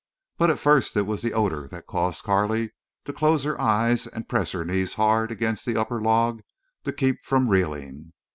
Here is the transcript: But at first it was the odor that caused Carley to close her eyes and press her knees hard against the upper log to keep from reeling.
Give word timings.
But 0.39 0.49
at 0.49 0.57
first 0.57 0.97
it 0.97 1.05
was 1.05 1.21
the 1.21 1.31
odor 1.33 1.67
that 1.67 1.85
caused 1.85 2.23
Carley 2.23 2.71
to 3.05 3.13
close 3.13 3.43
her 3.43 3.61
eyes 3.61 4.07
and 4.07 4.27
press 4.27 4.51
her 4.53 4.65
knees 4.65 4.95
hard 4.95 5.29
against 5.29 5.63
the 5.63 5.77
upper 5.77 6.01
log 6.01 6.41
to 6.85 6.91
keep 6.91 7.17
from 7.23 7.49
reeling. 7.49 8.11